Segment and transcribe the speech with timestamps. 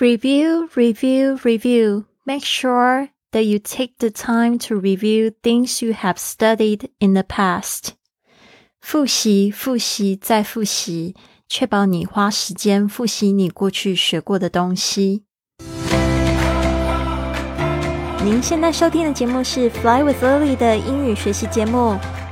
[0.00, 2.04] Review, review, review.
[2.24, 7.22] Make sure that you take the time to review things you have studied in the
[7.22, 7.94] past.
[8.80, 11.14] 复习，复习，再复习，
[11.48, 15.24] 确保你花时间复习你过去学过的东西。
[18.24, 21.96] 您现在收听的节目是《Fly with Lily》的英语学习节目，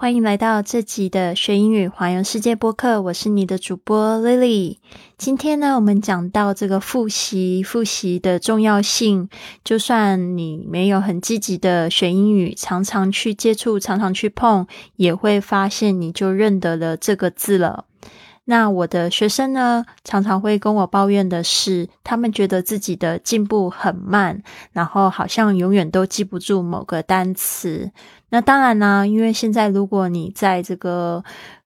[0.00, 4.76] 欢迎来到这集的学英语环游世界播客，我是你的主播 Lily。
[5.16, 9.28] 今天呢，我们讲到这个复习，复习的重要性。
[9.64, 17.86] 就算你没有很积极的学英语，常常去接触，常常去碰，也会发现你就认得了这个字了。
[18.50, 27.92] 那我的学生呢，常常会跟我抱怨的是，他们觉得自己的进步很慢，然后好像永远都记不住某个单词。
[28.30, 31.22] 那当然呢，因为现在如果你在这个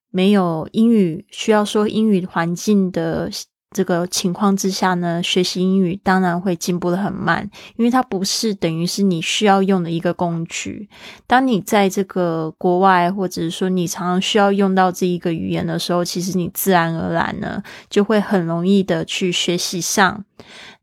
[0.09, 3.29] 没有英语需要说英语环境的。
[3.73, 10.87] 这个情况之下呢，学习英语当然会进步的很慢，因为它不是等于是你需要用的一个工具。
[11.27, 20.23] 当你在这个国外，或者是说你常常需要用到这一个语言的时候，其实你自然而然呢，就会很容易的去学习上。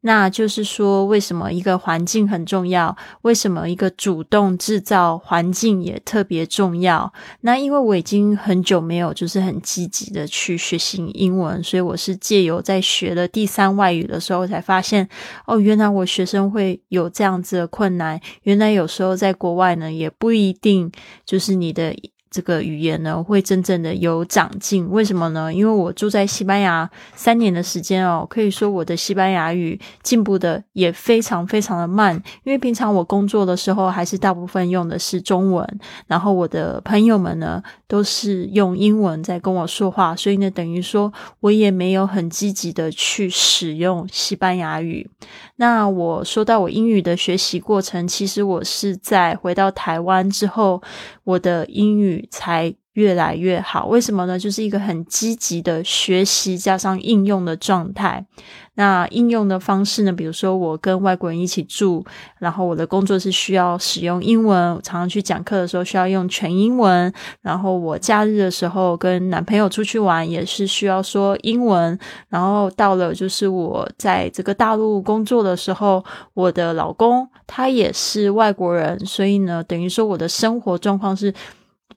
[0.02, 2.97] 那就是说，为什么一个环境很重要？
[3.20, 7.12] 为什么一个主动制造环境也特别重要？
[7.42, 15.08] 那因为我已经很久没有就是很积极的去学习英文，所以我是借由在学了第三外语的时候才发现，
[15.46, 18.20] 哦，原来我学生会有这样子的困难。
[18.42, 20.90] 原来有时候在国外呢，也不一定
[21.24, 21.94] 就是你的。
[22.30, 24.88] 这个语言呢，会真正的有长进？
[24.88, 25.52] 为什么呢？
[25.52, 32.14] 因为我住在西班牙三年的时间哦，可以说我的西班牙语进步的也非常非常的慢。
[32.44, 45.10] 因为平常我工作的时候，还是大部分用的是中文，然后我的朋友们呢，都是用英文在跟我说话，所以呢，等于说我也没有很积极的去使用西班牙语。
[45.56, 50.80] 那我说到我英语的学习过程，其实我是在回到台湾之后，
[51.24, 52.19] 我的英语。
[52.31, 54.38] 才越来越好，为什么呢？
[54.38, 58.26] 就是一个很积极的学习加上应用的状态。
[58.75, 60.12] 那应用的方式呢？
[60.12, 62.04] 比如说，我跟外国人一起住，
[62.38, 67.12] 然后我的工作是需要使用英文，常常去讲课的时候需要用全英文。
[67.42, 71.98] 然后我假日的时候跟男朋友出去玩，也是需要说英文。
[72.28, 76.02] 然后到了就是我在这个大陆工作的时候，
[76.32, 81.32] 我的老公他也是外国人，所以呢，等于说我的生活状况是。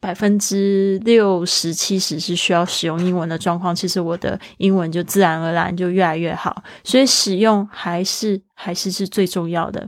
[0.03, 9.87] 百分之六十七十是需要使用英文的状况，其实我的英文就自然而然就越来越好，所以使用还是还是是最重要的。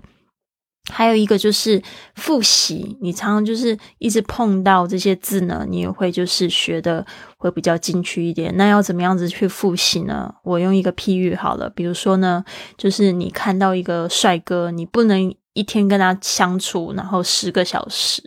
[0.89, 1.81] 还有一个就是
[2.15, 7.05] 复习，你常常就是一直碰到这些字呢，你也会就是学的
[7.37, 8.55] 会比较进去一点。
[8.55, 10.33] 那要怎么样子去复习呢？
[10.45, 12.45] 我用一个譬喻好了，比如说呢，
[12.77, 15.35] 就是你看到一个帅哥，你不能。
[15.55, 18.21] 一天跟他相处，然后十个小时，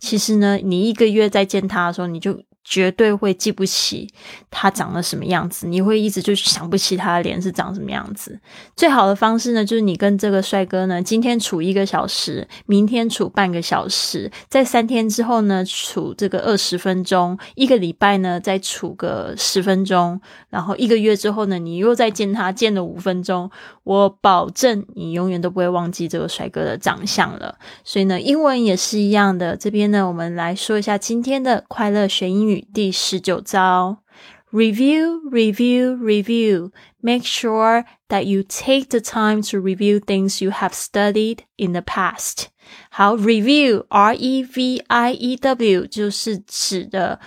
[0.00, 2.42] 其实呢，你一个月再见他的时候，你就。
[2.72, 4.08] 绝对会记不起
[4.50, 8.40] 他长了什么样子，你会一直就想不起他的脸是长什么样子。
[8.74, 20.18] 最好的方式呢，就是你跟这个帅哥呢，今天处一个小时，明天处半个小时，在三天之后呢，处这个二十分钟，一个礼拜呢，再处个十分钟，
[20.48, 23.50] 然后一个月之后呢，你又再见他，见了五分钟，
[23.84, 27.56] 我保证你永远都不会忘记这个帅哥的长相了。
[27.84, 29.54] 所以呢，英文也是一样的。
[29.54, 32.61] 这边呢，我们来说一下今天的快乐学英语。
[32.73, 34.03] 第十九招：
[34.51, 36.71] review, review, review.
[36.99, 41.81] Make sure that you take the time to review things you have studied in the
[41.81, 42.47] past.
[42.89, 47.19] 好，review, R-E-V-I-E-W 就是指的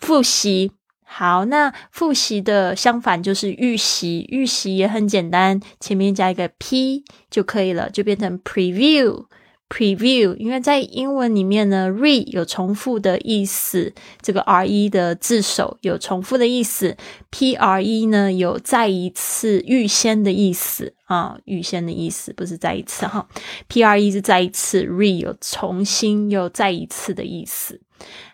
[0.00, 0.72] 复习。
[1.04, 4.26] 好，那复习的相反就是预习。
[4.28, 9.24] 预习也很简单，前面加一个 p 就可以了，就变成 preview。
[9.73, 13.91] Preview，因为在英文里面呢，re 有重复的意思，
[14.21, 16.95] 这个 re 的字首有重复的意思
[17.31, 20.93] ，pre 呢有再一次、预先的意思。
[21.13, 23.27] 啊，预先的意思不是再一次哈
[23.69, 27.79] ，pre 是再一次，re 有重新又再一次的意思。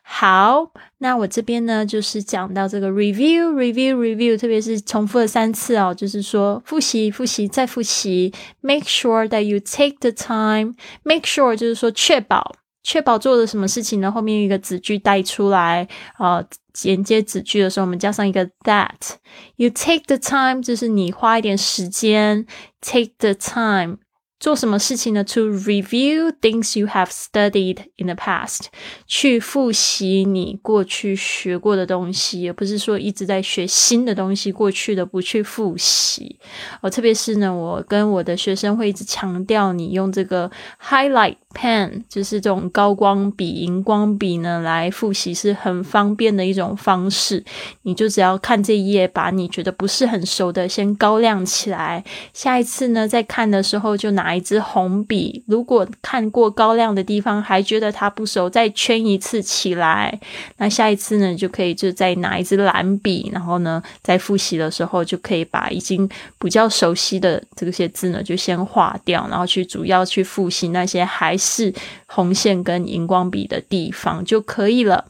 [0.02, 8.34] 好，那我这边呢，就是讲到这个 review review review，特别是重复了三次哦，就是说复习复习再复习。
[8.62, 10.76] Make sure that you take the time.
[11.04, 12.56] Make sure 就是说确保。
[12.82, 14.10] 确保做了什么事情呢？
[14.10, 15.88] 后面一个子句带出来，
[16.18, 16.44] 呃，
[16.84, 19.18] 连接子句的时候，我们加上一个 that。
[19.56, 22.46] You take the time，就是你花一点时间
[22.82, 23.98] ，take the time。
[24.40, 28.68] 做什么事情呢？To review things you have studied in the past，
[29.06, 36.40] 去复习你过去学过的东西，而不是说一直在学新的东西，过去的不去复习。
[36.82, 40.50] 哦，特别是呢，我跟我的学生会一直强调，你用这个
[40.82, 41.36] highlight。
[41.52, 47.44] pen 就是这种高光笔、荧光笔呢，来复习是很方便的一种方式。
[47.82, 52.06] 你就只要看这一页，把你觉得不是很熟的先高亮起来。
[52.34, 55.44] 下一次呢，再看的时候就拿拿一支红笔。
[55.48, 60.20] 如果看过高亮的地方还觉得它不熟，再圈一次起来。
[60.58, 71.36] 那下一次呢，就可以就再拿一支蓝笔，然后呢，在复习的时候就可以把已经比较熟悉的这些字呢，就先划掉，然后去主要去复习那些还。
[71.40, 71.74] 是
[72.06, 75.06] 红线跟荧光笔的地方就可以了。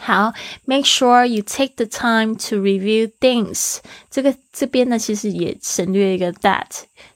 [0.00, 0.34] 好，
[0.64, 3.78] make sure you take the time to review things。
[4.10, 6.66] 这个这边呢，其实也省略一个 that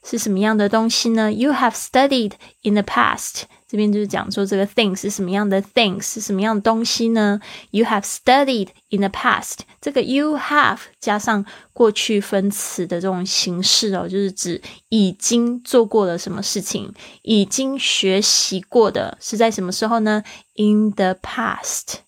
[0.04, 1.32] 是什么样的东西呢？
[1.32, 3.42] You have studied in the past。
[3.66, 7.40] 这边就是讲说这个 things 是什么样的 things 是什么样的东西呢？
[7.72, 9.58] You have studied in the past。
[9.80, 20.22] 这个 you have 加上过去分词的这种形式哦，就是指已经做过了什么事情，已经学习过的是在什么时候呢？
[20.54, 21.98] In the past。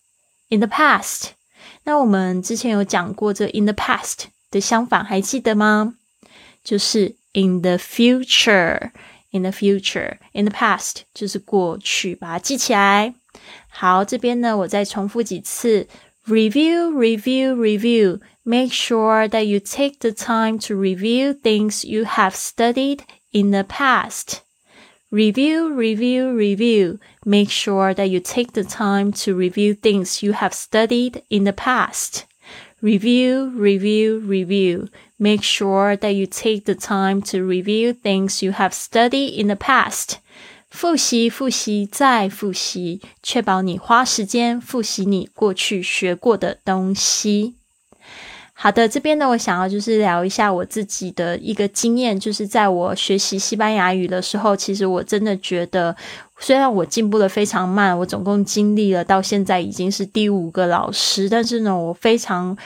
[0.49, 1.31] In the past。
[1.83, 5.95] 那我们之前有讲过这 in the past 的相反，还记得吗？
[6.63, 13.13] 就是 in the future。In the future, in the past 就是过去，把它记起来。
[13.69, 15.87] 好，这边呢，我再重复几次：
[16.27, 18.19] review, review, review.
[18.43, 22.99] Make sure that you take the time to review things you have studied
[23.31, 24.39] in the past.
[25.11, 26.97] Review, review, review.
[27.25, 31.51] Make sure that you take the time to review things you have studied in the
[31.51, 32.25] past.
[32.81, 34.87] Review, review, review.
[35.19, 39.55] Make sure that you take the time to review things you have studied in the
[39.55, 40.19] past.
[40.69, 47.55] 复习，复习，再复习，确保你花时间复习你过去学过的东西。
[48.58, 55.94] 好的，这边呢，我想要就是聊一下我自己的一个经验，就是在我学习西班牙语的时候，其实我真的觉得，
[56.40, 62.56] 虽然我进步的非常慢，我总共经历了到现在已经是第五个老师，但是呢，我非常。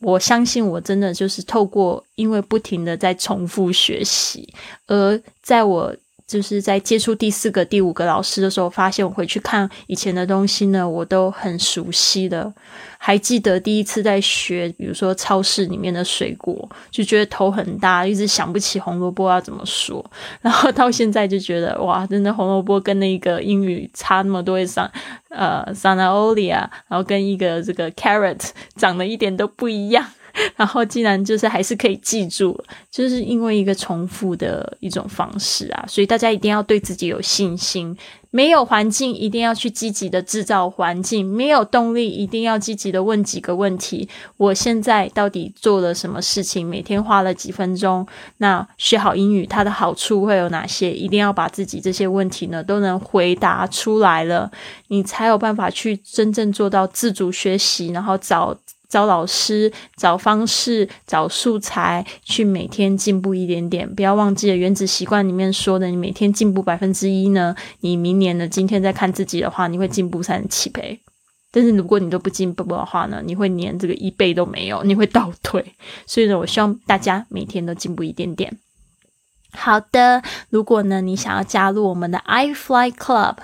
[0.00, 4.52] 我相信，我真的就是透过，因为不停的在重复学习，
[4.86, 5.96] 而在我
[6.26, 12.52] 就是在接触第四个、第五个老师的时候，发现我回去看以前的东西呢，我都很熟悉的。
[12.96, 20.02] 还记得第一次在学，比如说超市里面的水果，就觉得头很大，一直想不起红萝卜要怎么说。
[20.40, 24.90] 然后到现在就觉得，哇，真的红萝卜跟那个英语差那么多，上
[25.28, 28.40] 呃 s a n a o l i a 然后跟一个这个 carrot
[28.76, 30.06] 长得一点都不一样。
[30.56, 32.58] 然后竟然就是还是可以记住，
[32.90, 37.96] 就是因为一个重复的一种方式啊，所以大家一定要对自己有信心。
[38.30, 46.68] 没有环境，一定要去积极的制造环境；没有动力，一定要积极的问几个问题：我现在到底做了什么事情？
[46.68, 48.04] 每天花了几分钟？
[48.38, 50.90] 那学好英语，它的好处会有哪些？
[50.90, 54.50] 一定要把自己这些问题呢都能回答出来了，
[54.88, 58.58] 你才有办法去真正做到自主学习，然后找。
[58.94, 63.92] 找老师，找方式，找素材，去每天进步一点点。
[63.92, 71.00] 不要忘记了《原子习惯》里面说的，你每天进步百分之一呢，你明年的今天再看自己的话，你会进步三十七倍。
[71.50, 75.74] 但是如果你都不进步的话呢，你会连这个一倍都没有，你会倒退。
[76.06, 78.56] 所以呢，我希望大家每天都进步一点点。
[79.50, 83.38] 好的，如果呢你想要加入我们的 i Fly Club。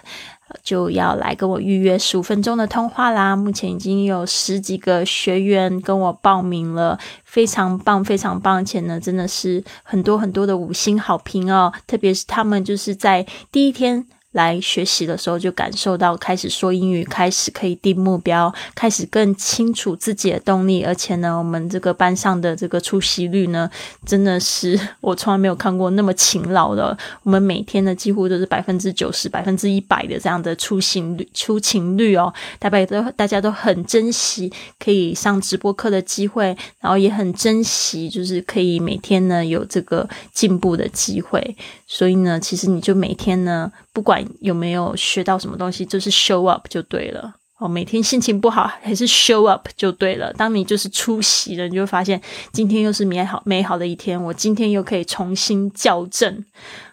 [0.62, 3.34] 就要来跟我预约十五分钟的通话啦！
[3.34, 8.56] 目前已经有十几个学员跟我报名了，非常棒，非常棒！
[8.56, 14.06] 而且呢，真的是很多很多的五星好评哦，特别是他们就是在第一天。
[14.32, 20.84] 来学习的时候，就感受到开始说英语，开始可以定目标，开始更清楚自己的动力。
[20.84, 23.68] 而且呢，我们这个班上的这个出席率呢，
[24.06, 26.96] 真的是我从来没有看过那么勤劳的。
[27.24, 32.32] 我们每天呢，几乎都是百分之九十、百分之一百的这样的出勤率、出勤率哦。
[32.60, 41.56] 大概都大家都很珍惜可以上直播课的机会，然后也很珍惜就是可以每天呢有这个进步的机会。
[41.88, 43.72] 所以呢，其实你就每天呢。
[43.92, 47.34] 不管有没有学到什么东西，就是 show up 就对了。
[47.58, 50.32] 哦，每天心情不好还是 show up 就对了。
[50.32, 52.18] 当你就是出席了，你就会发现
[52.52, 54.22] 今天又是美好美好的一天。
[54.22, 56.42] 我今天又可以重新校正，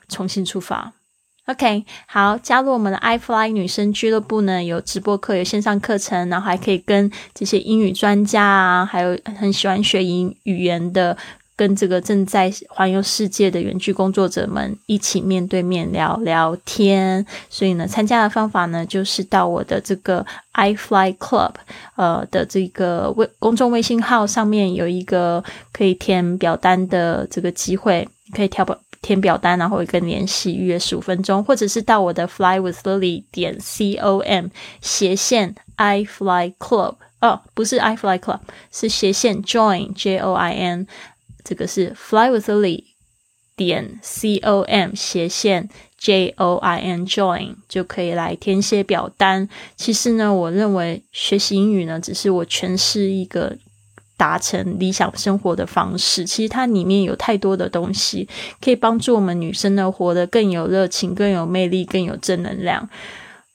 [0.09, 0.91] 重新出发。
[1.45, 11.17] OK，好，加入我们的 iFly 女生俱乐部呢，有直播课，有线上课程，然后还可以跟这些英语专家啊，还有很喜欢学英语言的，
[11.57, 17.25] 跟这个正在环游世界的远距工作者们一起面对面聊聊天。
[17.49, 21.53] 所以呢，参加的方法呢，就是到我的这个 iFly Club
[21.95, 28.79] 呃的这个微公众微信号上面有一个可以填表单的这个机会，可以跳表。
[28.99, 34.47] 填表单，然后跟联系预约十五分钟，或者是到我的 flywithlily 点 com
[34.81, 38.39] 斜线 i fly club 哦，不是 i fly club，
[38.71, 40.87] 是斜线 join j o i n，
[41.47, 42.83] 这个是 flywithlily
[43.55, 49.47] 点 com 斜线 j o i n join 就可以来填写表单。
[49.75, 53.57] 其实呢，我认为学习英语呢，只是我诠释一个。
[54.19, 58.27] 达成理想生活的方式，其实它里面有太多的东西
[58.59, 62.89] 可以帮助我们女生呢活得更有热情、更有魅力、更有正能量。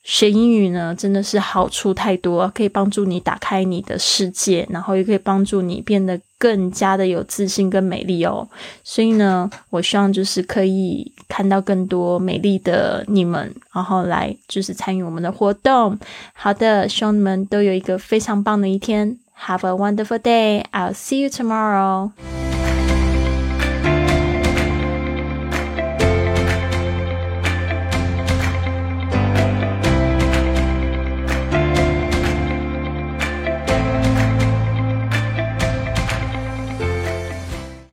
[0.05, 8.49] 学英语呢，真的是好处太多，可以帮助你打开你的世界，然后也可以帮助你变得更加的有自信跟美丽哦。
[8.83, 15.97] 所以呢，我希望就是可以看到更多美丽的你们，然后来就是参与我们的活动。
[16.33, 19.17] 好的，希望你们都有一个非常棒的一天。
[19.47, 20.65] Have a wonderful day.
[20.73, 22.11] I'll see you tomorrow.